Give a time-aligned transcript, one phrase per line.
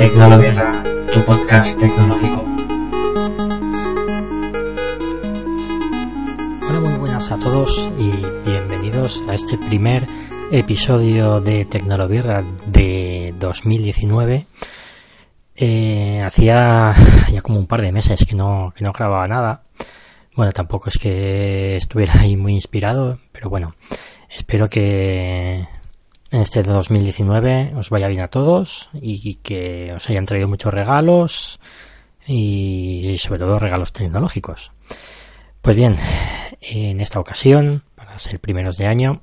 [0.00, 0.82] Tecnologuerra,
[1.12, 2.42] tu podcast tecnológico.
[6.66, 8.10] Hola, muy buenas a todos y
[8.48, 10.06] bienvenidos a este primer
[10.52, 14.46] episodio de Tecnologuerra de 2019.
[15.54, 16.94] Eh, hacía
[17.30, 19.64] ya como un par de meses que no, que no grababa nada.
[20.34, 23.74] Bueno, tampoco es que estuviera ahí muy inspirado, pero bueno,
[24.30, 25.68] espero que
[26.30, 31.60] en este 2019 os vaya bien a todos y que os hayan traído muchos regalos
[32.26, 34.72] y sobre todo regalos tecnológicos.
[35.62, 35.96] Pues bien,
[36.60, 39.20] en esta ocasión, para ser primeros de año,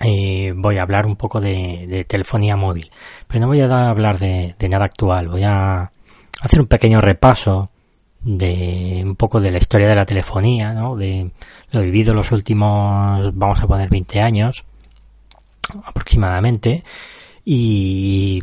[0.00, 2.90] eh, voy a hablar un poco de, telefonía móvil.
[3.26, 5.90] Pero no voy a hablar de, de, nada actual, voy a
[6.40, 7.70] hacer un pequeño repaso
[8.20, 10.96] de un poco de la historia de la telefonía, ¿no?
[10.96, 11.30] de
[11.72, 14.64] lo vivido los últimos, vamos a poner 20 años,
[15.84, 16.84] aproximadamente
[17.44, 18.42] y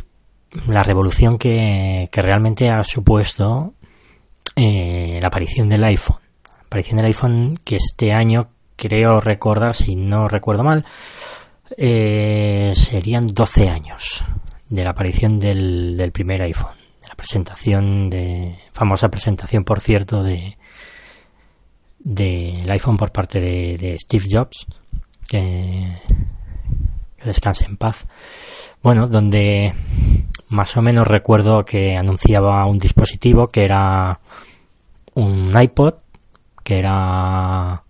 [0.66, 3.74] la revolución que, que realmente ha supuesto
[4.56, 6.18] eh, la aparición del iPhone.
[6.44, 10.84] La aparición del iPhone que este año creo recordar, si no recuerdo mal,
[11.76, 14.24] eh, serían 12 años
[14.68, 20.56] de la aparición del, primer iPhone, de la presentación de famosa presentación, por cierto, de
[22.02, 24.66] del iPhone por parte de, de Steve Jobs,
[25.28, 25.98] que
[27.20, 28.06] que descanse en paz.
[28.82, 29.74] Bueno, donde
[30.48, 34.20] más o menos recuerdo que anunciaba un dispositivo que era
[35.14, 35.94] un iPod,
[36.64, 37.84] que era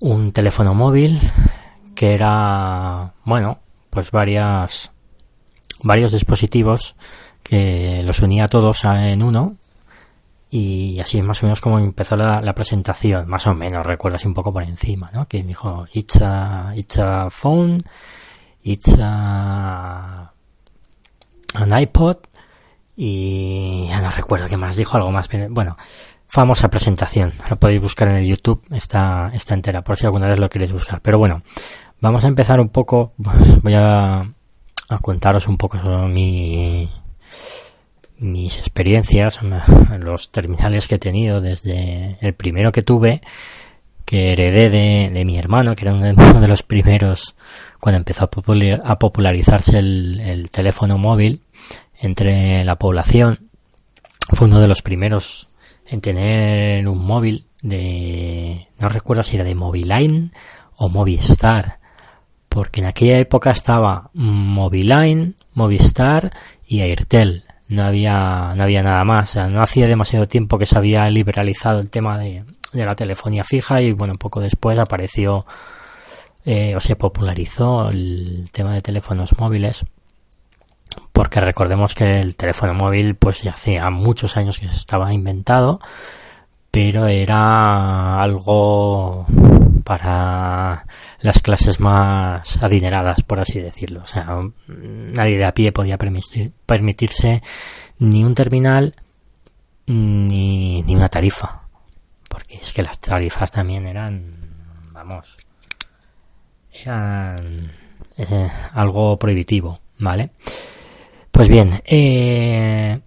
[0.00, 1.20] un teléfono móvil,
[1.94, 3.58] que era, bueno,
[3.90, 4.90] pues varias,
[5.82, 6.96] varios dispositivos
[7.42, 9.56] que los unía todos en uno
[10.54, 14.34] y así es más o menos como empezó la, presentación, más o menos, recuerdas un
[14.34, 15.26] poco por encima, ¿no?
[15.26, 17.82] Que dijo, it's a, it's a phone,
[18.62, 20.30] it's a,
[21.54, 22.18] an iPod,
[22.94, 25.78] y ya no recuerdo qué más, dijo algo más, bueno,
[26.28, 30.38] famosa presentación, lo podéis buscar en el YouTube, está, está entera, por si alguna vez
[30.38, 31.42] lo queréis buscar, pero bueno,
[32.02, 33.14] vamos a empezar un poco,
[33.62, 36.90] voy a, a contaros un poco sobre mi,
[38.22, 39.40] mis experiencias,
[39.98, 43.20] los terminales que he tenido desde el primero que tuve,
[44.04, 44.70] que heredé
[45.10, 47.34] de, mi hermano, que era uno de los primeros
[47.80, 51.42] cuando empezó a, popularizarse el, teléfono móvil
[52.00, 53.50] entre la población.
[54.32, 55.48] Fue uno de los primeros
[55.86, 60.32] en tener un móvil de, no recuerdo si era de Moviline
[60.76, 61.78] o Movistar,
[62.48, 66.32] porque en aquella época estaba Moviline, Movistar
[66.66, 69.36] y Airtel no había, no había nada más.
[69.36, 73.80] no hacía demasiado tiempo que se había liberalizado el tema de, de la telefonía fija
[73.80, 75.46] y bueno, poco después apareció
[76.44, 79.84] eh, o se popularizó el tema de teléfonos móviles
[81.12, 85.78] porque recordemos que el teléfono móvil pues ya hacía muchos años que estaba inventado
[86.70, 89.26] pero era algo
[89.82, 90.86] para
[91.20, 94.02] las clases más adineradas, por así decirlo.
[94.02, 94.26] O sea,
[94.68, 97.42] nadie de a pie podía permitirse
[97.98, 98.94] ni un terminal
[99.86, 101.62] ni, ni una tarifa.
[102.28, 104.34] Porque es que las tarifas también eran,
[104.92, 105.36] vamos,
[106.72, 107.72] eran
[108.16, 110.30] eh, algo prohibitivo, ¿vale?
[111.30, 113.00] Pues bien, eh,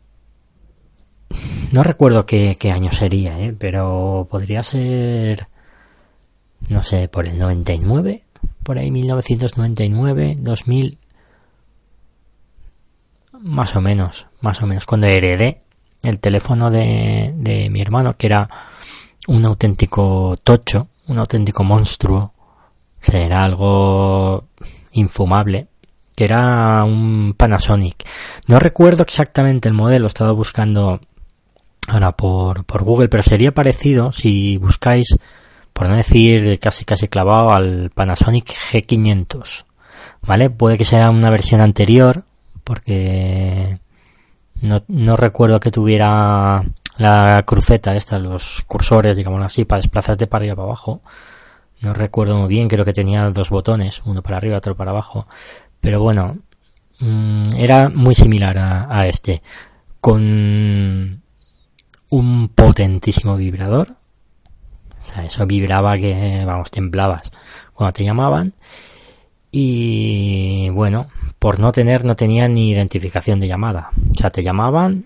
[1.72, 3.56] no recuerdo qué, qué año sería, ¿eh?
[3.58, 5.48] pero podría ser
[6.70, 8.24] no sé, por el 99,
[8.64, 10.98] por ahí 1999, 2000,
[13.40, 15.62] más o menos, más o menos, cuando heredé
[16.02, 18.50] el teléfono de, de mi hermano, que era
[19.28, 22.34] un auténtico tocho, un auténtico monstruo,
[23.02, 24.46] o sea, era algo
[24.94, 25.68] infumable,
[26.16, 28.08] que era un Panasonic.
[28.48, 31.00] No recuerdo exactamente el modelo, he estado buscando
[31.88, 35.18] ahora por, por Google, pero sería parecido si buscáis
[35.76, 39.66] por no decir casi casi clavado al Panasonic G500,
[40.22, 40.50] ¿vale?
[40.50, 42.24] Puede que sea una versión anterior,
[42.64, 43.80] porque
[44.62, 46.64] no, no recuerdo que tuviera
[46.98, 51.02] la cruceta esta, los cursores, digamos así, para desplazarte para arriba para abajo.
[51.82, 55.28] No recuerdo muy bien, creo que tenía dos botones, uno para arriba, otro para abajo.
[55.82, 56.38] Pero bueno,
[57.02, 59.42] mm, era muy similar a, a este,
[60.00, 61.22] con
[62.10, 63.98] un potentísimo vibrador,
[65.06, 67.32] o sea, eso vibraba que, vamos, temblabas
[67.74, 68.54] cuando te llamaban.
[69.52, 71.08] Y bueno,
[71.40, 73.90] por no tener, no tenía ni identificación de llamada.
[74.12, 75.06] O sea, te llamaban,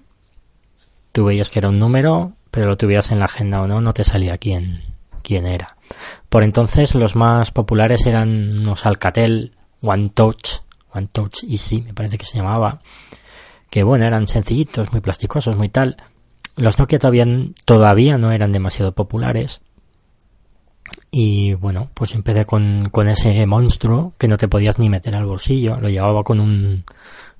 [1.11, 3.93] tú veías que era un número, pero lo tuvieras en la agenda o no, no
[3.93, 4.81] te salía quién,
[5.21, 5.75] quién era.
[6.29, 9.51] Por entonces los más populares eran unos Alcatel
[9.81, 10.61] One Touch,
[10.93, 12.81] One Touch Easy, me parece que se llamaba,
[13.69, 15.97] que bueno, eran sencillitos, muy plasticosos, muy tal.
[16.55, 17.25] Los Nokia todavía,
[17.65, 19.61] todavía no eran demasiado populares.
[21.11, 25.25] Y bueno, pues empecé con, con ese monstruo que no te podías ni meter al
[25.25, 25.79] bolsillo.
[25.79, 26.83] Lo llevaba con un,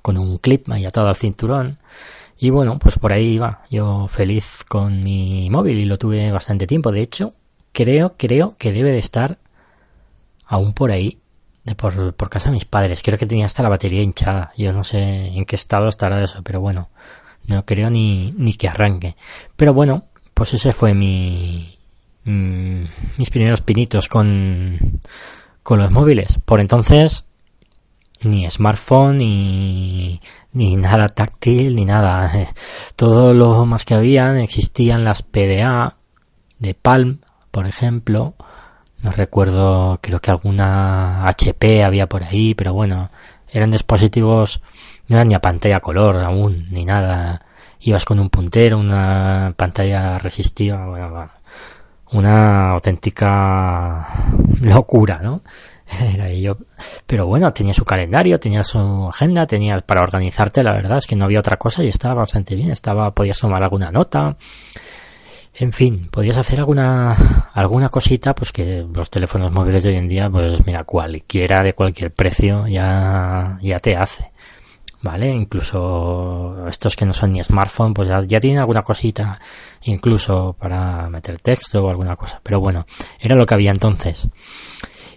[0.01, 1.77] con un clip ahí atado al cinturón.
[2.37, 6.65] Y bueno, pues por ahí iba yo feliz con mi móvil y lo tuve bastante
[6.65, 6.91] tiempo.
[6.91, 7.33] De hecho,
[7.73, 9.37] creo, creo que debe de estar
[10.45, 11.19] aún por ahí,
[11.63, 13.01] de por, por casa de mis padres.
[13.03, 14.51] Creo que tenía hasta la batería hinchada.
[14.57, 16.89] Yo no sé en qué estado estará eso, pero bueno,
[17.45, 19.15] no creo ni, ni que arranque.
[19.55, 21.77] Pero bueno, pues ese fue mi,
[22.23, 22.85] mm,
[23.19, 25.01] mis primeros pinitos con,
[25.61, 26.39] con los móviles.
[26.45, 27.25] Por entonces,
[28.21, 30.21] ni smartphone, ni,
[30.53, 32.31] ni nada táctil, ni nada.
[32.95, 35.97] Todo lo más que habían existían las PDA
[36.59, 37.19] de Palm,
[37.51, 38.35] por ejemplo.
[39.03, 43.11] No recuerdo, creo que alguna HP había por ahí, pero bueno,
[43.51, 44.61] eran dispositivos,
[45.09, 47.45] no eran ni a pantalla color aún, ni nada.
[47.81, 51.29] Ibas con un puntero, una pantalla resistiva, bueno,
[52.11, 54.07] una auténtica
[54.61, 55.41] locura, ¿no?
[56.13, 56.57] Era yo.
[57.05, 61.15] Pero bueno, tenía su calendario, tenía su agenda, tenía para organizarte, la verdad es que
[61.15, 62.71] no había otra cosa y estaba bastante bien.
[62.71, 64.37] Estaba, podías tomar alguna nota.
[65.55, 67.15] En fin, podías hacer alguna,
[67.53, 71.73] alguna cosita, pues que los teléfonos móviles de hoy en día, pues mira, cualquiera de
[71.73, 74.31] cualquier precio ya, ya te hace.
[75.01, 75.29] ¿Vale?
[75.31, 79.39] Incluso estos que no son ni smartphone, pues ya, tienen alguna cosita,
[79.83, 82.41] incluso para meter texto o alguna cosa.
[82.43, 82.85] Pero bueno,
[83.19, 84.27] era lo que había entonces.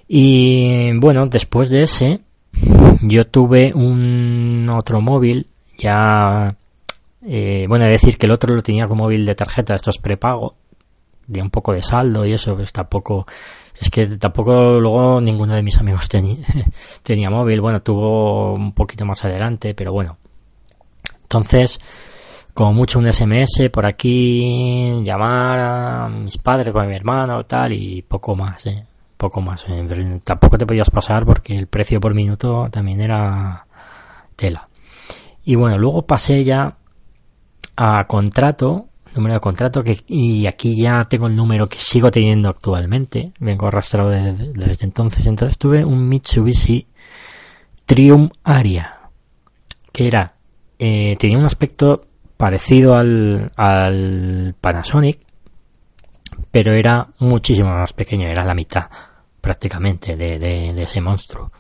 [0.07, 2.21] Y bueno, después de ese,
[3.03, 5.49] yo tuve un otro móvil,
[5.79, 6.55] ya,
[7.27, 10.55] eh, bueno, decir que el otro lo tenía como móvil de tarjeta, esto es prepago,
[11.27, 13.27] de un poco de saldo y eso, pues tampoco,
[13.79, 16.09] es que tampoco luego ninguno de mis amigos
[17.03, 20.17] tenía, móvil, bueno, tuvo un poquito más adelante, pero bueno.
[21.23, 21.81] Entonces,
[22.55, 28.03] como mucho un SMS por aquí, llamar a mis padres, a mi hermano, tal, y
[28.03, 28.85] poco más, eh
[29.23, 29.65] poco más.
[29.69, 33.67] Eh, tampoco te podías pasar porque el precio por minuto también era
[34.35, 34.69] tela.
[35.45, 36.77] Y bueno, luego pasé ya
[37.77, 42.49] a contrato, número de contrato, que, y aquí ya tengo el número que sigo teniendo
[42.49, 45.27] actualmente, vengo arrastrado desde entonces.
[45.27, 46.87] Entonces tuve un Mitsubishi
[47.87, 49.01] Triumph Aria,
[49.93, 50.35] que era,
[50.79, 52.07] eh, tenía un aspecto
[52.37, 55.21] parecido al, al Panasonic,
[56.51, 58.87] pero era muchísimo más pequeño, era la mitad
[59.41, 61.51] prácticamente de, de, ese monstruo.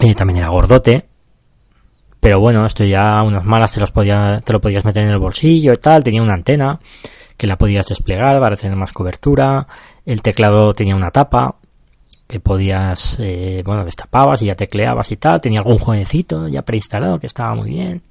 [0.00, 1.06] Eh, también era gordote,
[2.26, 5.18] pero bueno, esto ya unas malas te, los podía, te lo podías meter en el
[5.20, 6.80] bolsillo y tal, tenía una antena
[7.36, 9.64] que la podías desplegar para tener más cobertura,
[10.04, 11.54] el teclado tenía una tapa
[12.26, 17.20] que podías, eh, bueno, destapabas y ya tecleabas y tal, tenía algún jueguecito ya preinstalado
[17.20, 18.02] que estaba muy bien,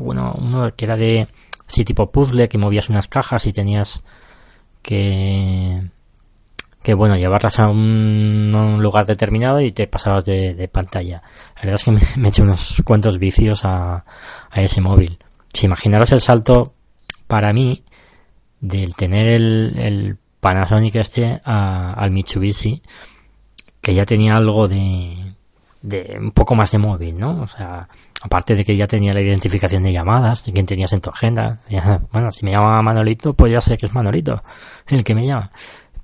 [0.00, 1.26] bueno, uno que era de,
[1.66, 4.04] sí, tipo puzzle, que movías unas cajas y tenías
[4.80, 5.82] que
[6.86, 11.20] que bueno, llevarlas a un, lugar determinado y te pasabas de, pantalla.
[11.56, 14.04] La verdad es que me, he hecho unos cuantos vicios a,
[14.54, 15.18] ese móvil.
[15.52, 16.74] Si imaginaros el salto
[17.26, 17.82] para mí
[18.60, 22.80] del tener el, Panasonic este al Mitsubishi,
[23.80, 25.34] que ya tenía algo de,
[25.82, 27.40] de un poco más de móvil, ¿no?
[27.40, 27.88] O sea,
[28.22, 31.62] aparte de que ya tenía la identificación de llamadas, de quién tenías en tu agenda.
[32.12, 34.40] bueno, si me llama Manolito, pues ya sé que es Manolito
[34.86, 35.50] el que me llama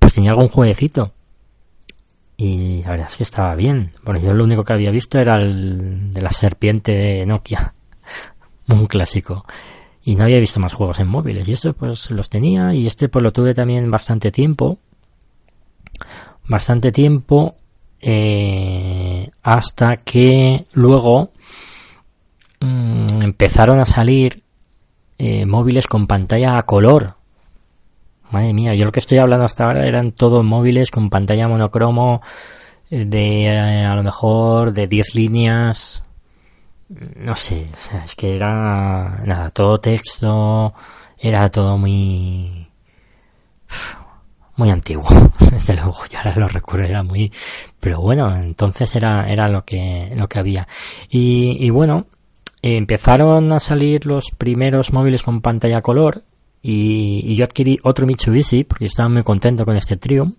[0.03, 1.13] pues tenía algún jueguecito.
[2.35, 3.93] Y la verdad es que estaba bien.
[4.03, 7.73] Bueno, yo lo único que había visto era el de la serpiente de Nokia.
[8.67, 9.45] Un clásico.
[10.03, 11.47] Y no había visto más juegos en móviles.
[11.47, 12.73] Y esto pues los tenía.
[12.73, 14.77] Y este pues lo tuve también bastante tiempo.
[16.49, 17.55] Bastante tiempo.
[18.01, 21.31] Eh, hasta que luego
[22.59, 24.43] mm, empezaron a salir
[25.17, 27.22] eh, móviles con pantalla a color
[28.33, 32.23] Madre mía, yo lo que estoy hablando hasta ahora eran todos móviles con pantalla monocromo
[32.89, 36.01] eh, de eh, a lo mejor de 10 líneas.
[36.89, 37.67] No sé,
[38.03, 40.73] es que era nada, todo texto,
[41.19, 42.67] era todo muy
[44.55, 45.05] muy antiguo,
[45.51, 47.31] desde luego, ya ahora lo recuerdo, era muy,
[47.79, 50.67] pero bueno, entonces era, era lo que, lo que había.
[51.07, 52.07] Y, y bueno,
[52.63, 56.23] empezaron a salir los primeros móviles con pantalla color,
[56.63, 60.31] y, yo adquirí otro Mitsubishi porque estaba muy contento con este trío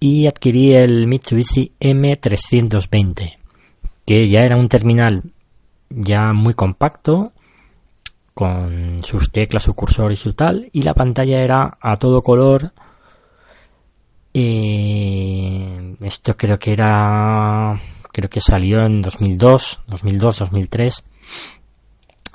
[0.00, 3.36] y adquirí el Mitsubishi M320
[4.04, 5.22] que ya era un terminal
[5.88, 7.32] ya muy compacto
[8.34, 12.72] con sus teclas, su cursor y su tal y la pantalla era a todo color
[14.34, 17.80] esto creo que era
[18.12, 21.04] creo que salió en 2002 2002 2003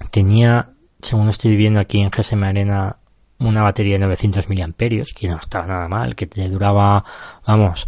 [0.10, 0.70] tenía,
[1.02, 2.98] según estoy viendo aquí en GSM Arena,
[3.42, 7.04] una batería de 900 miliamperios, que no estaba nada mal, que te duraba,
[7.46, 7.88] vamos,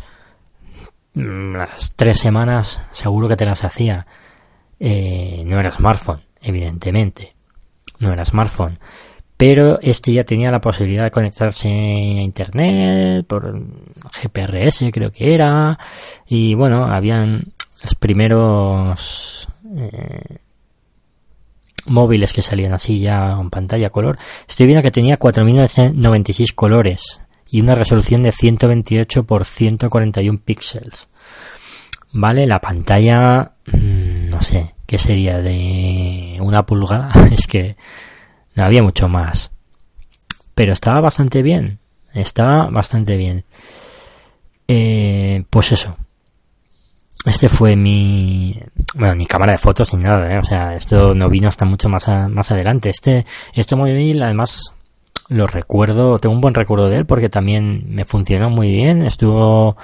[1.14, 4.06] mm, las tres semanas, seguro que te las hacía.
[4.80, 7.36] Eh, no era smartphone, evidentemente.
[8.00, 8.74] No era smartphone.
[9.38, 13.62] Pero este ya tenía la posibilidad de conectarse a internet por
[14.22, 15.78] GPRS, creo que era.
[16.28, 17.44] Y bueno, habían
[17.82, 20.38] los primeros eh,
[21.86, 27.62] móviles que salían así ya en pantalla color, estoy viendo que tenía 4096 colores y
[27.62, 31.08] una resolución de 128 por 141 píxeles.
[32.12, 35.40] Vale, la pantalla, mm, no sé, ¿qué sería?
[35.42, 37.76] De una pulgada, es que
[38.56, 39.52] no había mucho más.
[40.56, 41.80] Pero estaba bastante bien,
[42.14, 43.46] estaba bastante bien.
[44.68, 45.98] Eh, pues eso,
[47.26, 48.60] este fue mi
[48.96, 50.40] bueno ni cámara de fotos ni nada ¿eh?
[50.40, 52.90] o sea esto no vino hasta mucho más más adelante.
[52.90, 54.74] Este este móvil además
[55.30, 59.06] lo recuerdo tengo un buen recuerdo de él porque también me funcionó muy bien.
[59.06, 59.78] Estuvo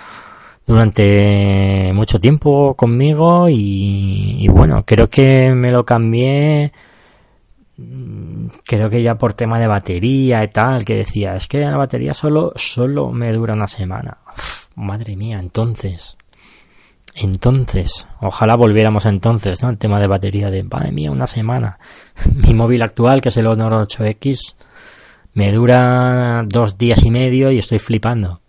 [0.69, 6.71] durante mucho tiempo conmigo y, y bueno creo que me lo cambié
[8.65, 12.13] creo que ya por tema de batería y tal que decía es que la batería
[12.13, 14.17] solo solo me dura una semana
[14.75, 16.18] madre mía entonces
[17.21, 19.69] entonces, ojalá volviéramos entonces, ¿no?
[19.69, 21.77] El tema de batería de, madre mía, una semana.
[22.33, 24.55] Mi móvil actual, que es el Honor 8X,
[25.33, 28.39] me dura dos días y medio y estoy flipando.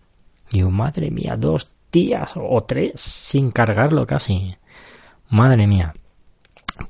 [0.53, 4.57] Y madre mía, dos días o tres sin cargarlo casi.
[5.29, 5.93] Madre mía.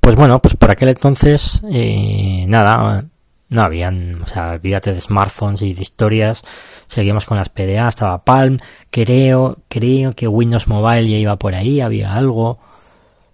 [0.00, 3.06] Pues bueno, pues por aquel entonces, eh, nada,
[3.50, 6.42] no habían, o sea, olvídate de smartphones y de historias,
[6.86, 8.58] seguíamos con las PDA, estaba Palm,
[8.90, 12.60] creo, creo que Windows Mobile ya iba por ahí, había algo,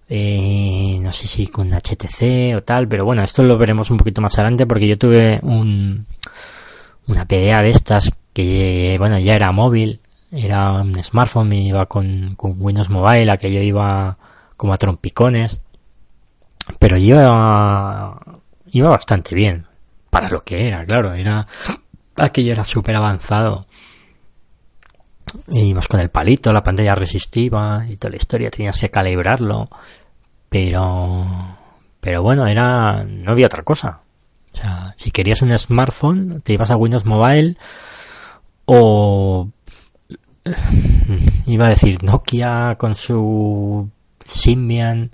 [0.09, 4.23] eh, no sé si con HTC o tal, pero bueno, esto lo veremos un poquito
[4.23, 6.07] más adelante porque yo tuve un,
[7.07, 10.01] una PDA de estas que, bueno, ya era móvil,
[10.33, 14.17] era un smartphone, me iba con, con Windows Mobile, aquello iba
[14.57, 15.61] como a trompicones,
[16.79, 18.19] pero iba,
[18.73, 19.67] iba bastante bien,
[20.11, 21.47] para lo que era, claro, era
[22.17, 23.67] aquello era súper avanzado.
[25.75, 29.69] Más con el palito, la pantalla resistiva y toda la historia, tenías que calibrarlo,
[30.49, 31.27] pero
[32.01, 34.01] pero bueno, era no había otra cosa.
[34.53, 37.57] O sea, si querías un smartphone, te ibas a Windows Mobile
[38.65, 39.51] o
[41.47, 43.91] iba a decir Nokia con su
[44.25, 45.11] Symbian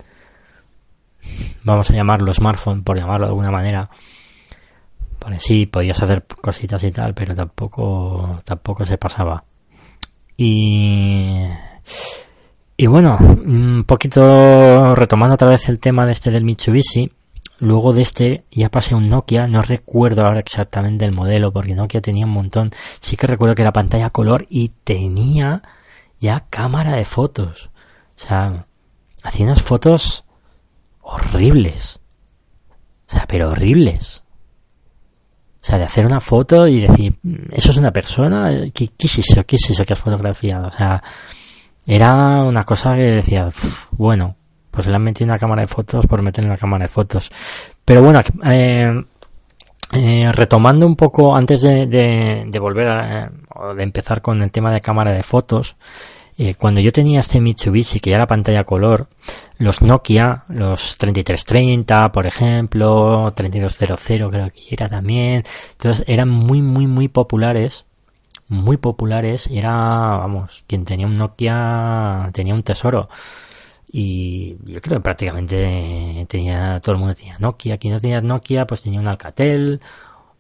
[1.65, 3.89] vamos a llamarlo smartphone por llamarlo de alguna manera
[5.39, 9.45] sí, podías hacer cositas y tal, pero tampoco, tampoco se pasaba.
[10.37, 11.45] Y,
[12.77, 17.13] y bueno, un poquito retomando otra vez el tema de este del Mitsubishi,
[17.59, 22.01] luego de este ya pasé un Nokia, no recuerdo ahora exactamente el modelo, porque Nokia
[22.01, 25.63] tenía un montón, sí que recuerdo que era pantalla color y tenía
[26.19, 27.71] ya cámara de fotos.
[28.17, 28.67] O sea,
[29.23, 30.25] hacía unas fotos
[31.01, 32.01] horribles.
[33.09, 34.22] O sea, pero horribles.
[35.63, 37.15] O sea, de hacer una foto y decir,
[37.53, 38.51] ¿eso es una persona?
[38.75, 39.45] ¿Qué, qué es eso?
[39.45, 40.67] ¿Qué es eso que has fotografiado?
[40.67, 41.01] O sea,
[41.87, 43.49] era una cosa que decía,
[43.93, 44.35] bueno,
[44.73, 47.31] pues le han metido una cámara de fotos por meter una cámara de fotos.
[47.85, 49.05] Pero bueno, eh,
[49.93, 54.81] eh, retomando un poco antes de, volver a, o de empezar con el tema de
[54.81, 55.77] cámara de fotos,
[56.39, 59.09] eh, cuando yo tenía este Mitsubishi que ya era pantalla color,
[59.63, 66.87] los Nokia, los 3330, por ejemplo, 3200 creo que era también, entonces eran muy, muy,
[66.87, 67.87] muy populares,
[68.49, 73.09] muy populares, y era, vamos, quien tenía un Nokia tenía un tesoro.
[73.91, 78.67] Y yo creo que prácticamente tenía, todo el mundo tenía Nokia, quien no tenía Nokia
[78.67, 79.81] pues tenía un Alcatel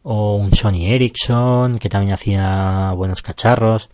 [0.02, 3.90] o un Sony Ericsson que también hacía buenos cacharros.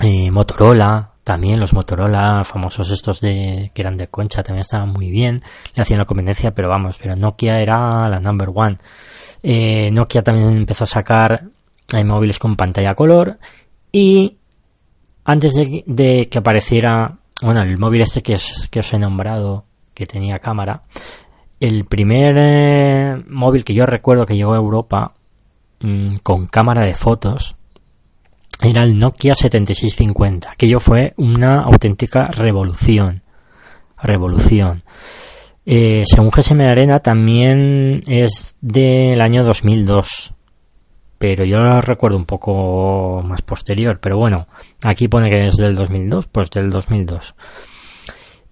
[0.00, 5.10] Eh, Motorola, también los Motorola famosos estos de que eran de concha también estaban muy
[5.10, 5.42] bien,
[5.74, 8.78] le hacían la conveniencia, pero vamos, pero Nokia era la number one.
[9.42, 11.44] Eh, Nokia también empezó a sacar
[11.92, 13.38] eh, móviles con pantalla color
[13.92, 14.36] y
[15.24, 19.64] antes de, que apareciera, bueno, el móvil este que, es, que os he nombrado,
[19.94, 20.82] que tenía cámara,
[21.60, 25.12] el primer móvil que yo recuerdo que llegó a Europa
[25.80, 27.54] mm, con cámara de fotos
[28.62, 30.52] era el Nokia 7650.
[30.52, 33.22] Aquello fue una auténtica revolución.
[34.00, 34.84] Revolución.
[35.64, 40.34] Eh, según GSM de Arena también es del año 2002.
[41.18, 43.98] Pero yo lo recuerdo un poco más posterior.
[44.00, 44.46] Pero bueno,
[44.82, 47.34] aquí pone que es del 2002, pues del 2002.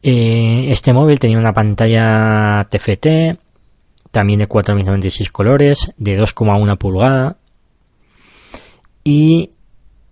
[0.02, 3.38] Eh, este móvil tenía una pantalla TFT
[4.10, 7.36] también de 4096 colores, de 2,1 pulgada
[9.04, 9.50] y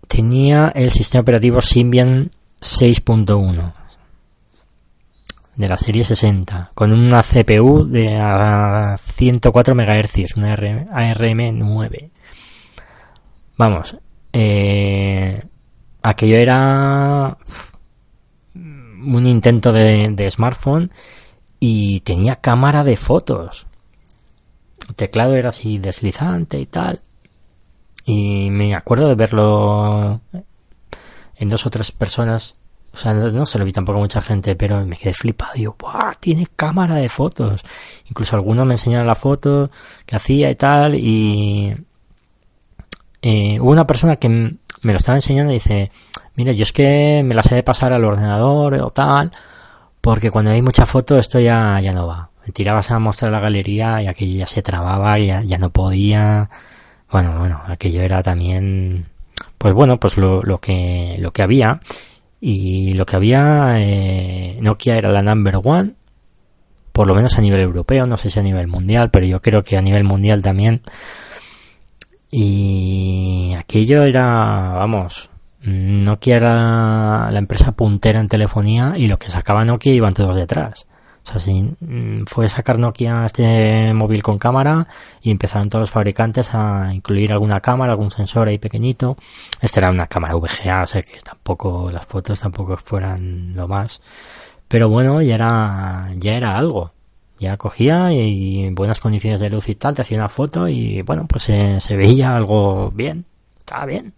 [0.09, 3.73] tenía el sistema operativo Symbian 6.1
[5.59, 8.17] de la serie 60 con una CPU de
[8.97, 12.11] 104 MHz, una ARM 9.
[13.57, 13.97] Vamos,
[14.33, 15.43] eh,
[16.00, 17.37] aquello era
[18.55, 20.93] un intento de, smartphone
[21.59, 23.67] y tenía cámara de fotos.
[24.88, 27.03] El teclado era así deslizante y tal.
[28.09, 30.23] Y me acuerdo de verlo
[31.37, 32.57] en dos o tres personas.
[32.95, 35.53] O sea, no, se lo vi tampoco a mucha gente, pero me quedé flipado.
[35.55, 36.15] Digo, ¡buah!
[36.19, 37.65] Tiene cámara de fotos.
[38.09, 39.71] Incluso algunos me enseñaron la foto
[40.07, 40.95] que hacía y tal.
[40.95, 41.77] Y
[43.21, 45.91] eh, hubo una persona que me lo estaba enseñando y dice,
[46.35, 49.33] mira, yo es que me las he de pasar al ordenador o tal,
[50.00, 52.31] porque cuando hay mucha foto esto ya, ya no va.
[52.47, 56.49] Me tirabas a mostrar la galería y aquello ya se trababa y ya, no podía.
[57.11, 59.07] Bueno, bueno, aquello era también,
[59.57, 61.81] pues bueno, pues lo, lo que, lo que había.
[62.41, 65.95] Y lo que había, eh, Nokia era la number one,
[66.93, 69.65] por lo menos a nivel europeo, no sé si a nivel mundial, pero yo creo
[69.65, 70.83] que a nivel mundial también.
[72.31, 75.31] Y aquello era, vamos,
[75.62, 80.87] Nokia era la empresa puntera en telefonía y lo que sacaba Nokia iban todos detrás.
[81.35, 81.39] O
[81.81, 84.89] mm, fue sacar Nokia este móvil con cámara
[85.23, 89.17] y empezaron todos los fabricantes a incluir alguna cámara, algún sensor ahí pequeñito.
[89.61, 94.01] Esta era una cámara VGA, o que tampoco las fotos tampoco fueran lo más.
[94.69, 96.93] Pero bueno, ya era, ya era algo.
[97.39, 101.03] Ya cogía y en buenas condiciones de luz y tal, te hacía una foto y
[101.03, 103.25] bueno, pues se, se veía algo bien.
[103.59, 104.15] Estaba bien.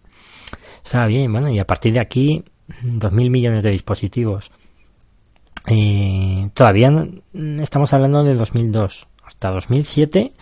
[0.83, 2.43] Estaba bien, bueno, y a partir de aquí,
[2.81, 4.51] dos mil millones de dispositivos.
[5.67, 7.07] Eh, todavía
[7.59, 9.07] estamos hablando de 2002.
[9.23, 10.33] Hasta 2007,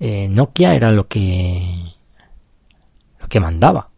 [0.00, 1.94] eh, Nokia era lo que,
[3.20, 3.90] lo que mandaba.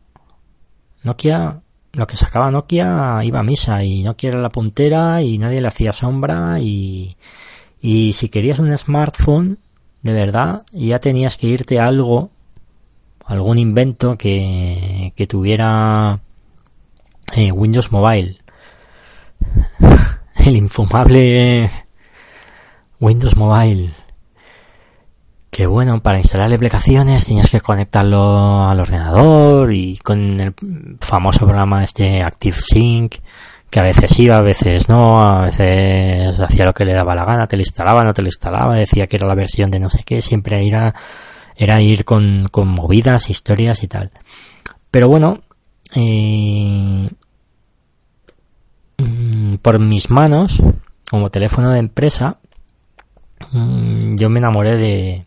[1.02, 1.60] Nokia,
[1.92, 5.68] lo que sacaba Nokia iba a misa y Nokia era la puntera y nadie le
[5.68, 7.16] hacía sombra y,
[7.80, 9.58] y si querías un smartphone,
[10.02, 12.30] de verdad, ya tenías que irte a algo
[13.24, 16.20] algún invento que, que tuviera
[17.34, 18.38] eh, Windows Mobile.
[20.44, 21.70] El infumable
[23.00, 23.90] Windows Mobile.
[25.50, 30.54] Que bueno, para instalar aplicaciones tenías que conectarlo al ordenador y con el
[31.00, 33.16] famoso programa este ActiveSync,
[33.70, 37.24] que a veces iba, a veces no, a veces hacía lo que le daba la
[37.24, 39.90] gana, te lo instalaba, no te lo instalaba, decía que era la versión de no
[39.90, 40.94] sé qué, siempre era
[41.56, 44.10] era ir con, con movidas, historias y tal.
[44.90, 45.40] Pero bueno,
[45.94, 47.08] eh,
[48.98, 50.62] mm, por mis manos,
[51.10, 52.38] como teléfono de empresa,
[53.52, 55.26] mm, yo me enamoré de,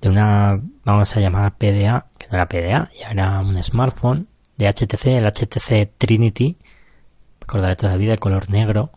[0.00, 4.68] de una, vamos a llamar PDA, que no era PDA, ya era un smartphone de
[4.68, 6.56] HTC, el HTC Trinity,
[7.40, 8.92] acordaré todavía de color negro,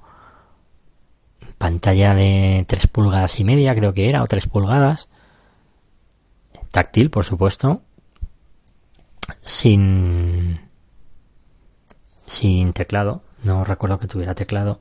[1.58, 5.10] pantalla de 3 pulgadas y media creo que era, o 3 pulgadas,
[6.72, 7.82] táctil, por supuesto,
[9.42, 10.60] sin
[12.28, 14.80] sin teclado, no recuerdo que tuviera teclado,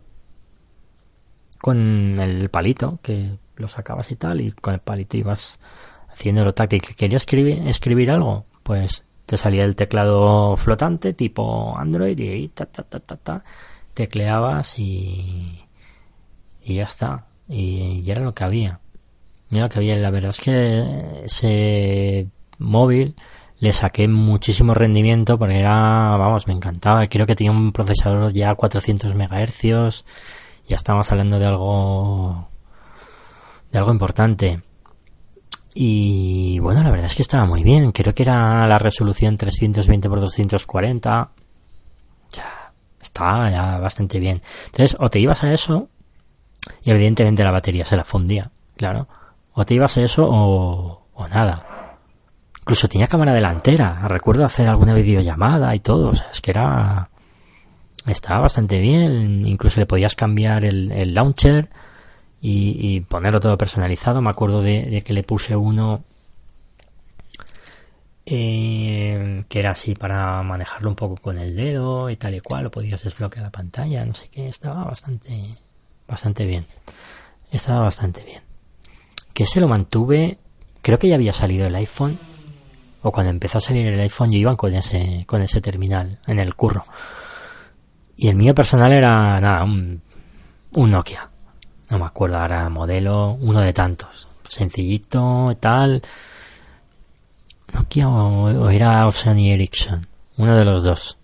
[1.61, 5.61] con el palito que lo sacabas y tal, y con el palito ibas
[6.09, 6.83] haciéndolo táctil.
[6.83, 8.47] ¿Que querías escribir, escribir algo?
[8.63, 13.45] Pues te salía el teclado flotante tipo Android y ta ta ta ta ta
[13.95, 15.61] tecleabas y
[16.63, 18.81] y ya está y ya era lo que había
[19.55, 22.27] Mira que bien, la verdad es que ese
[22.59, 23.15] móvil
[23.59, 27.07] le saqué muchísimo rendimiento porque era, vamos, me encantaba.
[27.07, 30.05] Creo que tenía un procesador ya a 400 MHz.
[30.67, 32.49] Ya estamos hablando de algo,
[33.71, 34.63] de algo importante.
[35.75, 37.93] Y bueno, la verdad es que estaba muy bien.
[37.93, 41.31] Creo que era la resolución 320 x 240.
[42.33, 44.43] Ya, estaba ya bastante bien.
[44.67, 45.89] Entonces, o te ibas a eso,
[46.83, 49.09] y evidentemente la batería se la fundía, claro
[49.55, 51.74] o te ibas a eso o, nada.
[52.65, 54.09] Incluso tenía cámara delantera.
[54.09, 56.11] Recuerdo hacer alguna videollamada y todo.
[56.11, 57.11] O sea, es que era...
[58.07, 59.47] Estaba bastante bien.
[59.47, 61.69] Incluso le podías cambiar el, launcher
[62.41, 64.21] y, ponerlo todo personalizado.
[64.23, 66.05] Me acuerdo de, que le puse uno
[68.27, 72.65] eh, que era así para manejarlo un poco con el dedo y tal y cual.
[72.65, 74.05] Lo podías desbloquear la pantalla.
[74.05, 74.49] No sé qué.
[74.49, 75.57] Estaba bastante,
[76.09, 76.67] bastante bien.
[77.51, 78.43] Estaba bastante bien
[79.35, 80.39] que se lo mantuve,
[80.81, 82.19] creo que ya había salido el iPhone,
[83.05, 86.39] o cuando empezó a salir el iPhone yo iba con ese, con ese terminal en
[86.39, 86.85] el curro.
[88.17, 90.01] Y el mío personal era, nada, un,
[90.73, 91.29] un Nokia.
[91.91, 94.27] No me acuerdo ahora modelo, uno de tantos.
[94.49, 96.03] sencillito tal.
[97.75, 100.07] Nokia o, o era Sony Ericsson,
[100.39, 101.19] uno de los dos.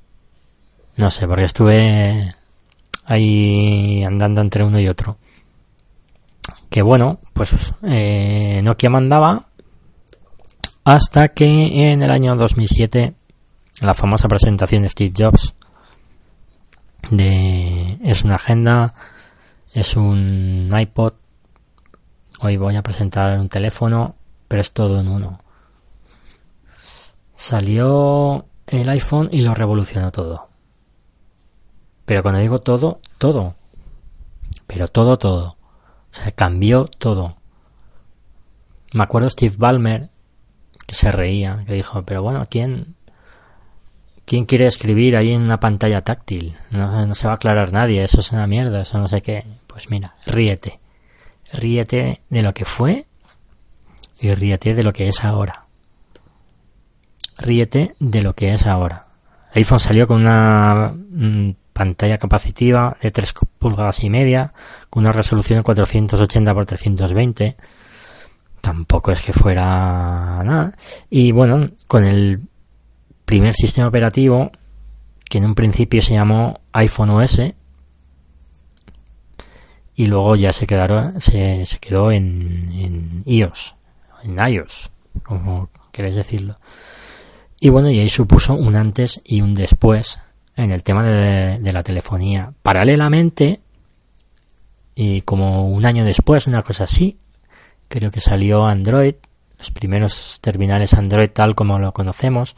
[0.97, 2.35] No sé, porque estuve
[3.07, 5.17] ahí andando entre uno y otro.
[6.69, 9.47] Que bueno, pues eh, Nokia mandaba
[10.85, 13.15] hasta que en el año 2007
[13.81, 15.55] la famosa presentación de Steve Jobs
[17.11, 18.95] de es una agenda,
[19.73, 21.15] es un iPod,
[22.41, 24.17] hoy voy a presentar un teléfono,
[24.49, 25.41] pero es todo en uno.
[27.37, 30.49] Salió el iPhone y lo revolucionó todo.
[32.05, 33.55] Pero cuando digo todo, todo.
[34.67, 35.57] Pero todo, todo.
[36.11, 37.37] O sea, cambió todo.
[38.93, 40.11] Me acuerdo Steve Ballmer
[40.95, 42.95] se reía, que dijo, pero bueno, ¿quién,
[44.25, 46.57] quién quiere escribir ahí en una pantalla táctil?
[46.71, 49.45] No, no se va a aclarar nadie, eso es una mierda, eso no sé qué.
[49.67, 50.81] Pues mira, ríete.
[51.53, 53.07] Ríete de lo que fue
[54.21, 55.67] y ríete de lo que es ahora.
[57.39, 59.07] Ríete de lo que es ahora.
[59.53, 64.53] El iPhone salió con una mm, pantalla capacitiva de 3 pulgadas y media,
[64.91, 67.57] con una resolución de 480 x 320.
[68.61, 70.75] Tampoco es que fuera nada.
[71.09, 72.41] Y bueno, con el
[73.25, 74.51] primer sistema operativo,
[75.29, 77.41] que en un principio se llamó iPhone OS,
[79.95, 83.77] y luego ya se quedaron, se, se quedó en, en iOS,
[84.25, 84.91] en iOS,
[85.23, 86.57] como queréis decirlo.
[87.61, 90.19] Y bueno, y ahí supuso un antes y un después
[90.57, 92.53] en el tema de, de la telefonía.
[92.63, 93.61] Paralelamente,
[94.95, 97.19] y como un año después, una cosa así,
[97.91, 99.17] creo que salió Android,
[99.59, 102.57] los primeros terminales Android tal como lo conocemos,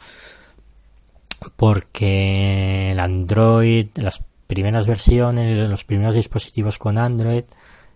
[1.57, 7.43] porque el Android, las primeras versiones, los primeros dispositivos con Android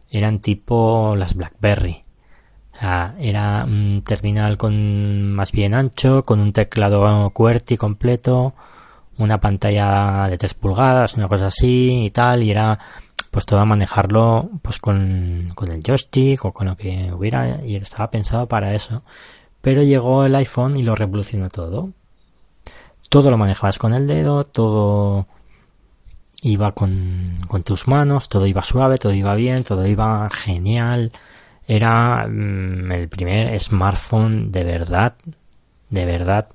[0.09, 2.03] eran tipo las BlackBerry.
[2.81, 8.53] Era un terminal con más bien ancho, con un teclado QWERTY completo,
[9.17, 12.77] una pantalla de 3 pulgadas, una cosa así y tal, y era
[13.31, 17.75] pues todo a manejarlo pues con, con el joystick o con lo que hubiera y
[17.75, 19.03] estaba pensado para eso.
[19.61, 21.91] Pero llegó el iPhone y lo revolucionó todo.
[23.09, 25.27] Todo lo manejabas con el dedo, todo
[26.41, 31.11] iba con, con tus manos, todo iba suave, todo iba bien, todo iba genial.
[31.67, 35.15] Era mm, el primer smartphone de verdad,
[35.89, 36.47] de verdad,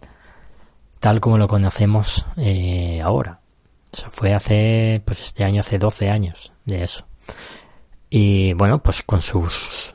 [1.01, 3.42] tal como lo conocemos eh, ahora.
[4.11, 7.07] Fue hace, pues este año hace 12 años de eso.
[8.11, 9.95] Y bueno, pues con sus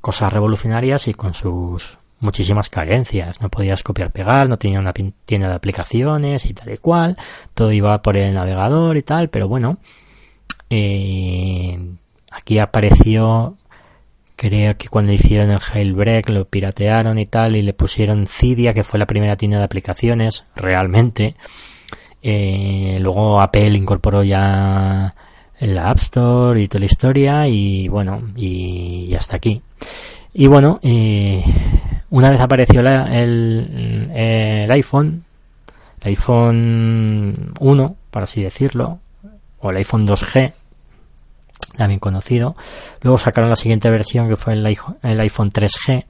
[0.00, 3.40] cosas revolucionarias y con sus muchísimas carencias.
[3.40, 7.16] No podías copiar pegar, no tenía una tienda de aplicaciones y tal y cual.
[7.54, 9.78] Todo iba por el navegador y tal, pero bueno.
[10.70, 11.78] Eh,
[12.30, 13.56] aquí apareció
[14.38, 18.84] Creo que cuando hicieron el jailbreak lo piratearon y tal y le pusieron Cydia, que
[18.84, 21.34] fue la primera tienda de aplicaciones, realmente.
[22.22, 25.14] Eh, luego Apple incorporó ya
[25.60, 29.62] la App Store y toda la historia y bueno, y, hasta aquí.
[30.34, 31.42] Y bueno, eh,
[32.10, 35.24] una vez apareció el, el iPhone,
[36.00, 39.00] el iPhone 1, para así decirlo,
[39.60, 40.52] o el iPhone 2G,
[41.76, 42.56] también conocido.
[43.02, 44.66] Luego sacaron la siguiente versión que fue el
[45.02, 46.04] el iPhone 3G,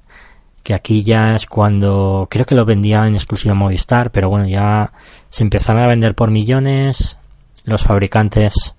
[0.62, 4.92] que aquí ya es cuando creo que lo vendían en exclusiva Movistar, pero bueno, ya
[5.30, 7.18] se empezaron a vender por millones,
[7.64, 8.74] los fabricantes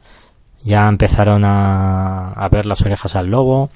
[0.64, 3.70] ya empezaron a, a ver las orejas al lobo.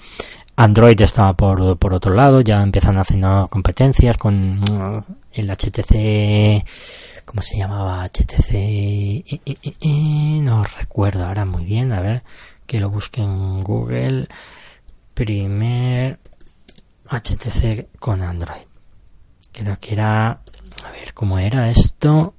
[0.55, 6.63] Android estaba por, por otro lado, ya empiezan haciendo competencias con uh, el HTC,
[7.25, 8.05] ¿cómo se llamaba?
[8.05, 9.25] HTC,
[10.43, 12.21] no recuerdo ahora muy bien, a ver,
[12.67, 14.27] que lo busque en Google.
[15.15, 16.19] Primer
[17.13, 18.65] HTC con Android.
[19.51, 20.41] Creo que era,
[20.83, 22.35] a ver cómo era esto.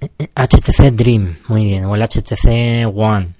[0.00, 3.34] HTC Dream, muy bien, o el HTC One.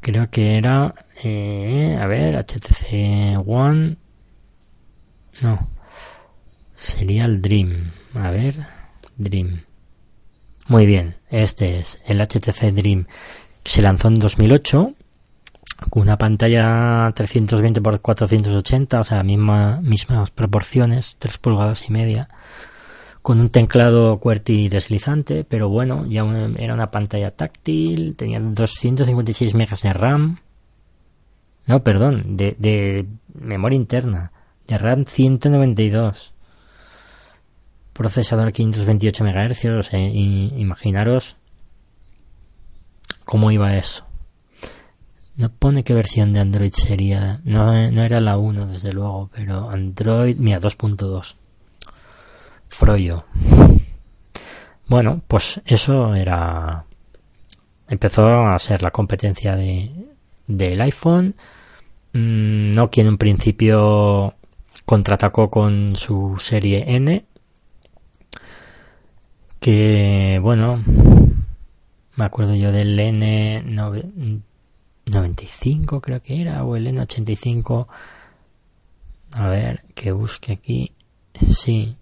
[0.00, 3.96] Creo que era, eh, a ver, HTC One.
[5.40, 5.68] No,
[6.74, 7.92] sería el Dream.
[8.14, 8.66] A ver,
[9.16, 9.64] Dream.
[10.68, 13.06] Muy bien, este es el HTC Dream
[13.62, 14.94] que se lanzó en 2008
[15.92, 22.28] una pantalla 320 x 480, o sea, misma, mismas proporciones, 3 pulgadas y media,
[23.22, 26.24] con un teclado QWERTY deslizante, pero bueno, ya
[26.58, 30.38] era una pantalla táctil, tenía 256 megas de RAM,
[31.66, 34.32] no, perdón, de, de memoria interna,
[34.66, 36.34] de RAM 192
[37.94, 41.38] procesador 528 MHz, o sea, imaginaros
[43.24, 44.04] cómo iba eso.
[45.36, 47.40] No pone qué versión de Android sería.
[47.44, 51.34] No, no era la 1, desde luego, pero Android, mira, 2.2.
[52.68, 53.24] Froyo.
[54.86, 56.84] Bueno, pues eso era.
[57.88, 59.90] Empezó a ser la competencia de,
[60.46, 61.34] del iPhone.
[62.12, 64.34] Mm, Nokia en un principio
[64.84, 67.24] contraatacó con su serie N.
[69.58, 70.82] Que, bueno,
[72.16, 72.96] me acuerdo yo del
[75.06, 77.86] N95 creo que era, o el N85.
[79.32, 80.92] A ver, que busque aquí.
[81.50, 81.96] Sí.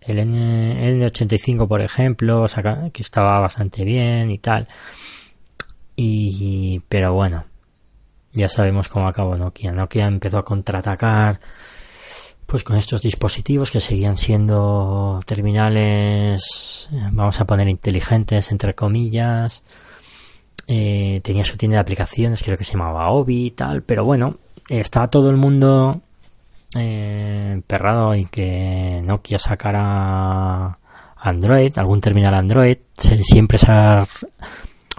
[0.00, 2.46] El N, 85 por ejemplo,
[2.92, 4.66] que estaba bastante bien y tal.
[5.96, 7.44] Y, pero bueno,
[8.32, 9.72] ya sabemos cómo acabó Nokia.
[9.72, 11.40] Nokia empezó a contraatacar
[12.46, 19.62] pues con estos dispositivos que seguían siendo terminales, vamos a poner inteligentes entre comillas.
[20.68, 24.36] Eh, tenía su tienda de aplicaciones, creo que se llamaba Obi y tal, pero bueno,
[24.68, 26.02] estaba todo el mundo
[26.76, 30.78] eh, perrado y que Nokia sacara
[31.16, 32.76] Android, algún terminal Android.
[33.22, 34.04] siempre se ha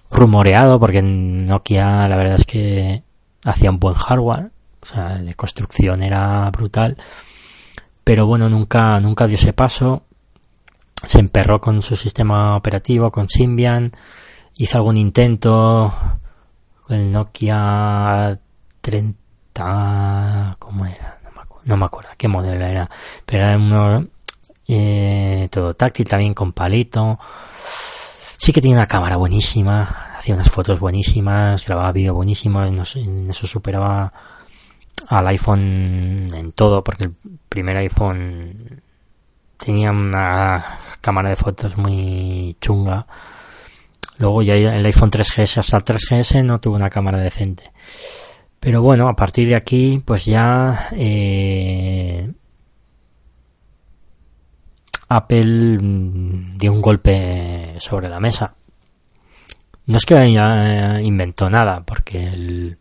[0.10, 3.04] rumoreado porque Nokia la verdad es que
[3.46, 4.50] hacía un buen hardware,
[4.82, 6.98] o sea, de construcción era brutal
[8.10, 10.02] pero bueno, nunca, nunca dio ese paso.
[11.06, 13.92] Se emperró con su sistema operativo, con Symbian,
[14.60, 15.93] hizo algún intento
[16.86, 18.38] con el Nokia
[18.82, 21.17] 30, ¿cómo era?
[21.63, 22.89] No me, acuerdo, qué modelo era,
[23.26, 24.08] pero era uno
[24.67, 27.19] eh, todo táctil también con palito.
[28.38, 32.80] Sí que tiene una cámara buenísima, hacía unas fotos buenísimas, grababa vídeo buenísimo, en
[33.30, 34.12] eso superaba
[35.08, 37.15] al iPhone en todo, porque el
[37.48, 38.82] primer iPhone
[39.58, 43.06] tenía una cámara de fotos muy chunga.
[44.20, 47.72] Luego ya el iPhone 3GS hasta el 3GS no tuvo una cámara decente.
[48.60, 52.30] Pero bueno, a partir de aquí, pues ya eh,
[55.08, 58.54] Apple mm, dio un golpe sobre la mesa.
[59.86, 62.78] No es que haya inventado nada, porque el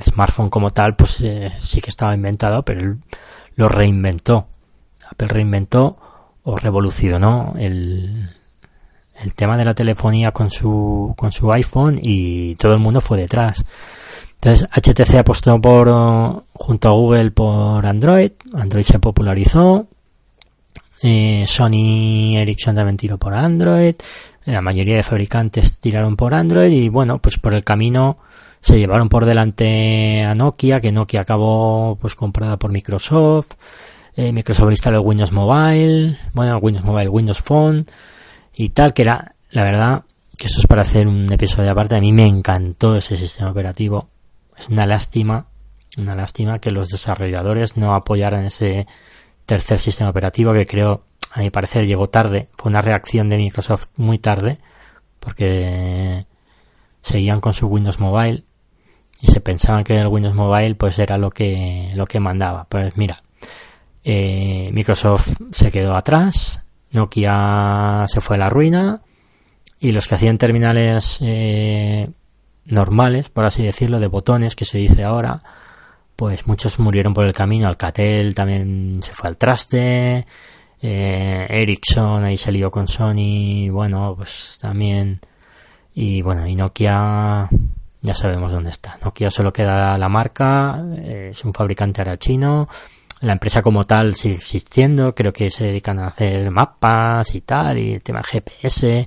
[0.00, 2.96] smartphone como tal, pues eh, sí que estaba inventado, pero él
[3.56, 4.48] lo reinventó.
[5.06, 5.98] Apple reinventó
[6.44, 8.37] o revolucionó el,
[9.22, 13.18] el tema de la telefonía con su, con su iPhone y todo el mundo fue
[13.18, 13.64] detrás.
[14.40, 15.88] Entonces HTC apostó por,
[16.52, 19.88] junto a Google por Android, Android se popularizó,
[21.02, 23.96] eh, Sony Ericsson también tiró por Android,
[24.44, 28.18] la mayoría de fabricantes tiraron por Android y bueno, pues por el camino
[28.60, 33.52] se llevaron por delante a Nokia, que Nokia acabó pues comprada por Microsoft.
[34.16, 37.86] Eh, Microsoft instaló Windows Mobile, bueno, Windows Mobile, Windows Phone
[38.60, 40.04] y tal, que era, la verdad,
[40.36, 41.94] que eso es para hacer un episodio aparte.
[41.94, 44.08] A mí me encantó ese sistema operativo.
[44.56, 45.46] Es una lástima,
[45.96, 48.88] una lástima que los desarrolladores no apoyaran ese
[49.46, 52.48] tercer sistema operativo que creo, a mi parecer, llegó tarde.
[52.58, 54.58] Fue una reacción de Microsoft muy tarde,
[55.20, 56.26] porque
[57.00, 58.42] seguían con su Windows Mobile
[59.20, 62.96] y se pensaban que el Windows Mobile pues era lo que lo que mandaba pues
[62.96, 63.22] mira
[64.04, 69.02] eh, Microsoft se quedó atrás Nokia se fue a la ruina
[69.80, 72.08] y los que hacían terminales eh,
[72.64, 75.42] normales por así decirlo de botones que se dice ahora
[76.16, 80.26] pues muchos murieron por el camino Alcatel también se fue al traste
[80.80, 85.20] eh, Ericsson ahí se lió con Sony bueno pues también
[85.94, 87.48] y bueno y Nokia
[88.00, 88.98] ya sabemos dónde está.
[89.02, 92.68] Nokia solo queda la marca, es un fabricante ahora chino,
[93.20, 97.78] la empresa como tal sigue existiendo, creo que se dedican a hacer mapas y tal,
[97.78, 99.06] y el tema GPS,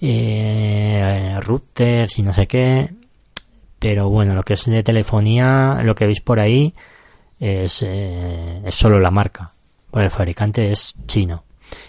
[0.00, 2.90] eh, routers y no sé qué,
[3.78, 6.74] pero bueno, lo que es de telefonía, lo que veis por ahí
[7.38, 9.52] es, eh, es solo la marca,
[9.90, 11.44] porque el fabricante es chino.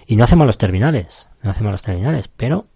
[0.08, 2.68] Y no hacemos los terminales, no hacemos los terminales, pero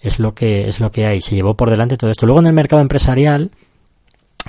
[0.00, 1.20] es lo que es lo que hay.
[1.20, 2.26] Se llevó por delante todo esto.
[2.26, 3.50] Luego en el mercado empresarial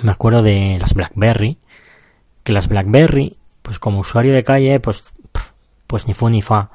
[0.03, 1.57] me acuerdo de las BlackBerry,
[2.43, 3.37] que las BlackBerry,
[3.69, 5.13] pues como usuario de calle, pues
[5.85, 6.71] pues ni fu ni fa,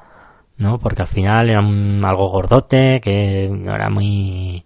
[0.55, 0.79] ¿no?
[0.79, 4.63] Porque al final era algo gordote, que era muy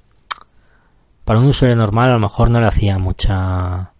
[1.26, 3.94] para un usuario normal a lo mejor no le hacía mucha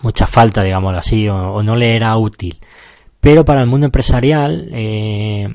[0.00, 2.58] mucha falta, digámoslo así, o, no le era útil.
[3.20, 5.54] Pero para el mundo empresarial, eh,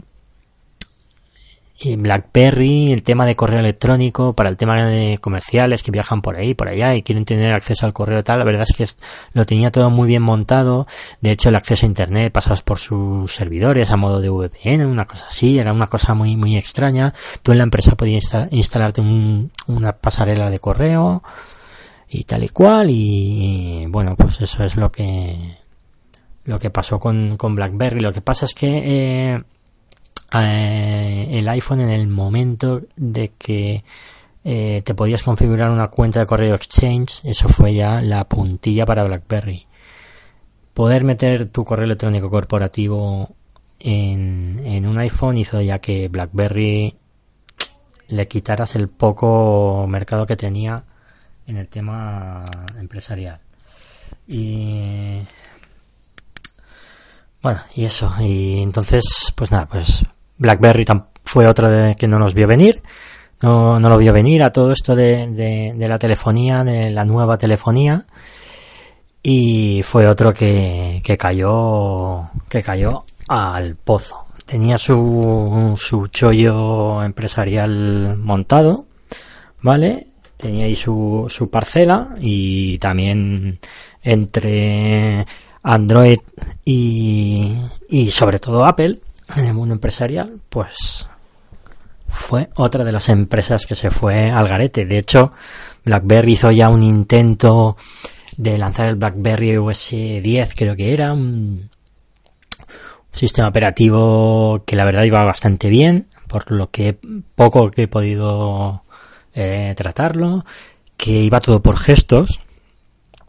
[1.79, 6.55] BlackBerry, el tema de correo electrónico, para el tema de comerciales que viajan por ahí,
[6.55, 8.85] por allá y quieren tener acceso al correo tal, la verdad es que
[9.33, 10.87] lo tenía todo muy bien montado.
[11.21, 15.05] De hecho, el acceso a internet pasabas por sus servidores a modo de VPN, una
[15.05, 17.13] cosa así, era una cosa muy, muy extraña.
[17.43, 19.01] Tú en la empresa podías instalarte
[19.67, 21.21] una pasarela de correo
[22.09, 25.57] y tal y cual y, bueno, pues eso es lo que,
[26.45, 27.99] lo que pasó con, con BlackBerry.
[27.99, 28.81] Lo que pasa es que,
[29.35, 29.43] eh,
[30.33, 33.83] eh, el iPhone en el momento de que
[34.43, 39.03] eh, te podías configurar una cuenta de correo Exchange, eso fue ya la puntilla para
[39.03, 39.65] BlackBerry.
[40.73, 43.35] Poder meter tu correo electrónico corporativo
[43.79, 46.95] en, en un iPhone hizo ya que BlackBerry
[48.09, 50.83] le quitaras el poco mercado que tenía
[51.45, 52.45] en el tema
[52.79, 53.39] empresarial.
[54.27, 55.21] Y
[57.41, 60.05] bueno, y eso, y entonces, pues nada, pues
[60.37, 60.85] BlackBerry
[61.23, 62.81] fue otra de que no nos vio venir.
[63.41, 65.27] No, no lo vio venir a todo esto de,
[65.75, 68.05] de, la telefonía, de la nueva telefonía.
[69.21, 74.25] Y fue otro que, que cayó, que cayó al pozo.
[74.45, 78.85] Tenía su, su chollo empresarial montado,
[79.61, 80.07] ¿vale?
[80.37, 83.59] Tenía ahí su, su parcela y también
[84.01, 85.25] entre
[85.63, 86.19] Android
[86.63, 87.57] y,
[87.89, 89.01] y sobre todo Apple,
[89.35, 91.09] en el mundo empresarial, pues
[92.07, 94.85] fue otra de las empresas que se fue al garete.
[94.85, 95.31] De hecho,
[95.83, 97.77] BlackBerry hizo ya un intento
[98.37, 101.69] de lanzar el BlackBerry OS 10, creo que era, un
[103.11, 106.97] sistema operativo que la verdad iba bastante bien, por lo que
[107.35, 108.83] poco que he podido
[109.33, 110.45] eh, tratarlo,
[110.97, 112.41] que iba todo por gestos,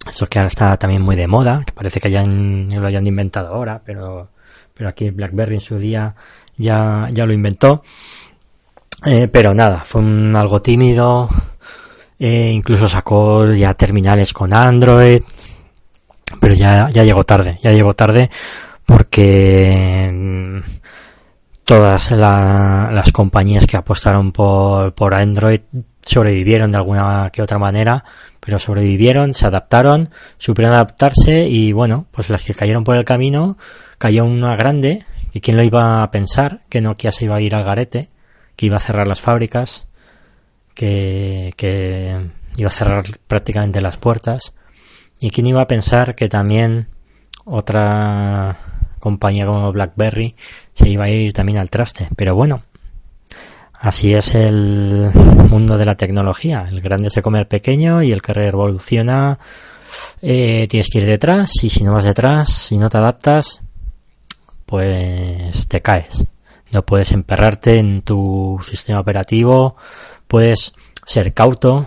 [0.08, 3.54] eso que ahora está también muy de moda, que parece que hayan, lo hayan inventado
[3.54, 4.30] ahora, pero
[4.78, 6.14] pero aquí BlackBerry en su día
[6.56, 7.82] ya, ya lo inventó.
[9.04, 10.02] Eh, pero nada, fue
[10.34, 11.28] algo tímido.
[12.20, 15.22] Eh, incluso sacó ya terminales con Android.
[16.40, 18.30] Pero ya, ya llegó tarde, ya llegó tarde
[18.86, 20.58] porque mm,
[21.64, 25.60] todas las compañías que apostaron por, por Android
[26.08, 28.04] sobrevivieron de alguna que otra manera,
[28.40, 33.58] pero sobrevivieron, se adaptaron, supieron adaptarse y bueno, pues las que cayeron por el camino
[33.98, 37.54] cayó una grande, y quién lo iba a pensar, que Nokia se iba a ir
[37.54, 38.08] al garete,
[38.56, 39.86] que iba a cerrar las fábricas,
[40.74, 42.16] que, que
[42.56, 44.54] iba a cerrar prácticamente las puertas,
[45.20, 46.88] y quién iba a pensar que también
[47.44, 48.58] otra
[48.98, 50.36] compañía como BlackBerry
[50.72, 52.08] se iba a ir también al traste.
[52.16, 52.62] Pero bueno,
[53.80, 55.10] así es el
[55.50, 56.66] mundo de la tecnología.
[56.68, 59.38] El grande se come el pequeño y el que revoluciona
[60.20, 63.60] eh, tienes que ir detrás y si no vas detrás, si no te adaptas,
[64.66, 66.24] pues te caes.
[66.72, 69.76] No puedes emperrarte en tu sistema operativo,
[70.26, 70.74] puedes
[71.06, 71.86] ser cauto,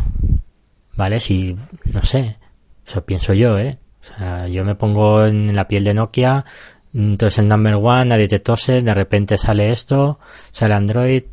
[0.96, 1.20] ¿vale?
[1.20, 2.38] Si, no sé,
[2.86, 3.78] eso pienso yo, ¿eh?
[4.02, 6.46] O sea, yo me pongo en la piel de Nokia,
[6.94, 10.20] entonces el number one, nadie te tose, de repente sale esto,
[10.52, 11.24] sale Android,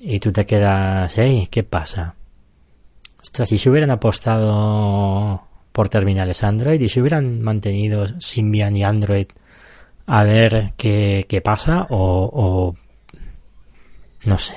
[0.00, 2.14] y tú te quedas, hey, ¿qué pasa?
[3.20, 9.26] Ostras, si se hubieran apostado por terminales Android y si hubieran mantenido Symbian y Android
[10.06, 12.74] a ver qué, qué pasa o,
[14.24, 14.56] no sé,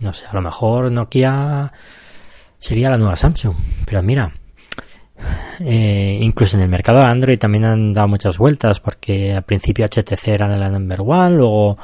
[0.00, 1.72] no sé, a lo mejor Nokia
[2.58, 4.34] sería la nueva Samsung, pero mira,
[5.60, 10.28] eh, incluso en el mercado Android también han dado muchas vueltas porque al principio HTC
[10.28, 11.78] era la number one, luego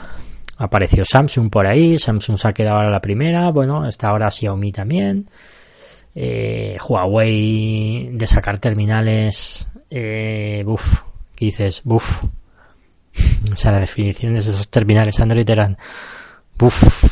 [0.57, 4.73] apareció Samsung por ahí, Samsung se ha quedado ahora la primera, bueno, está ahora Xiaomi
[4.73, 5.29] también,
[6.15, 11.03] eh, Huawei de sacar terminales, eh, buf,
[11.39, 12.23] dices, buf,
[13.53, 15.77] o sea, las definiciones de esos terminales Android eran
[16.59, 17.05] Uf,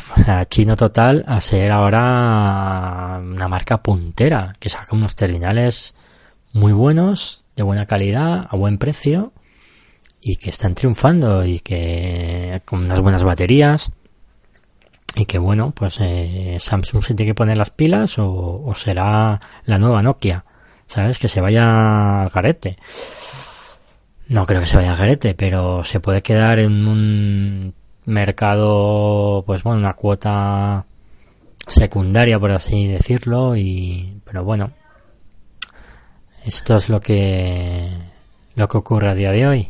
[0.49, 5.93] chino total a ser ahora una marca puntera que saca unos terminales
[6.51, 9.33] muy buenos, de buena calidad, a buen precio
[10.27, 13.91] y que están triunfando y que con unas buenas baterías
[15.15, 19.39] y que bueno, pues eh, Samsung se tiene que poner las pilas o, o será
[19.65, 20.43] la nueva Nokia,
[20.87, 21.19] ¿sabes?
[21.19, 22.79] Que se vaya al garete.
[24.27, 29.61] No creo que se vaya al garete, pero se puede quedar en un mercado, pues
[29.61, 30.87] bueno, una cuota
[31.67, 34.71] secundaria, por así decirlo, y, pero bueno,
[36.45, 37.91] esto es lo que,
[38.55, 39.69] lo que ocurre a día de hoy.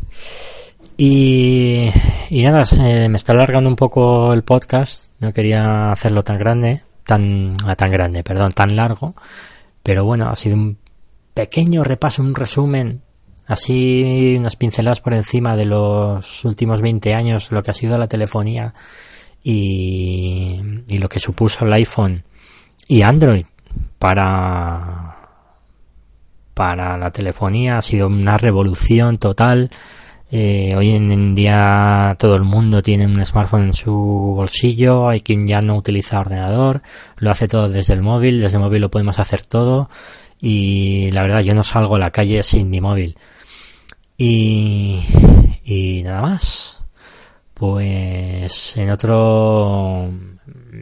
[0.97, 1.89] Y,
[2.29, 2.63] y nada,
[3.09, 7.91] me está alargando un poco el podcast, no quería hacerlo tan grande, tan, ah, tan
[7.91, 9.13] grande, perdón, tan largo,
[9.83, 10.77] pero bueno, ha sido un
[11.33, 13.01] pequeño repaso, un resumen
[13.47, 18.07] Así unas pinceladas por encima de los últimos 20 años, lo que ha sido la
[18.07, 18.73] telefonía
[19.43, 22.23] y, y lo que supuso el iPhone
[22.87, 23.45] y Android
[23.99, 25.14] para
[26.55, 29.69] para la telefonía ha sido una revolución total.
[30.31, 35.47] Eh, hoy en día todo el mundo tiene un smartphone en su bolsillo, hay quien
[35.47, 36.81] ya no utiliza ordenador,
[37.17, 39.89] lo hace todo desde el móvil, desde el móvil lo podemos hacer todo
[40.41, 43.17] y la verdad yo no salgo a la calle sin mi móvil.
[44.17, 45.01] Y,
[45.65, 46.71] y nada más.
[47.53, 50.09] Pues en otro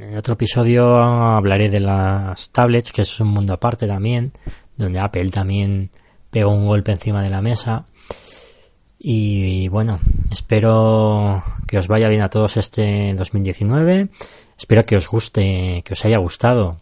[0.02, 4.34] en otro episodio hablaré de las tablets, que es un mundo aparte también,
[4.78, 5.92] donde Apple también
[6.32, 7.86] pegó un golpe encima de la mesa.
[9.00, 10.00] Y bueno,
[10.32, 14.10] espero que os vaya bien a todos este 2019.
[14.58, 16.78] Espero que os guste, que os haya gustado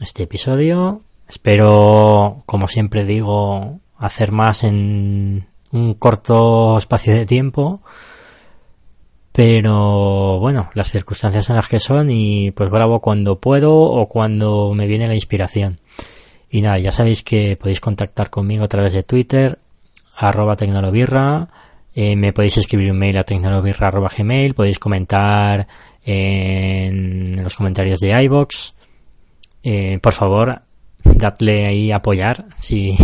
[0.00, 1.00] este episodio.
[1.28, 7.80] Espero, como siempre digo, hacer más en un corto espacio de tiempo.
[9.32, 14.74] Pero bueno, las circunstancias son las que son y pues grabo cuando puedo o cuando
[14.74, 15.80] me viene la inspiración.
[16.52, 19.58] Y nada, ya sabéis que podéis contactar conmigo a través de Twitter,
[20.14, 21.48] arroba tecnolobirra,
[21.94, 25.66] eh, me podéis escribir un mail a tecnolobirra arroba gmail, podéis comentar
[26.04, 28.74] en los comentarios de iBox.
[29.62, 30.60] Eh, por favor,
[31.02, 32.98] dadle ahí apoyar si,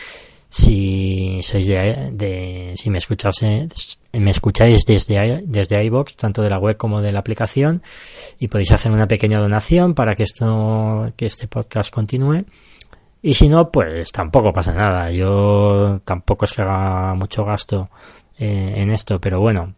[0.48, 6.78] si sois de, si me escucháis, me escucháis desde, desde iBox, tanto de la web
[6.78, 7.82] como de la aplicación,
[8.38, 12.46] y podéis hacer una pequeña donación para que esto, que este podcast continúe.
[13.26, 15.10] Y si no, pues tampoco pasa nada.
[15.10, 17.88] Yo tampoco es que haga mucho gasto
[18.38, 19.72] eh, en esto, pero bueno.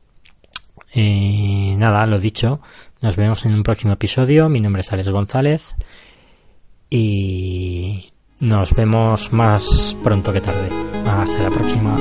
[0.92, 2.61] Eh, nada, lo dicho.
[3.03, 4.49] Nos vemos en un próximo episodio.
[4.49, 5.76] Mi nombre es Alex González.
[6.90, 10.68] Y nos vemos más pronto que tarde.
[11.07, 11.97] Hasta la próxima.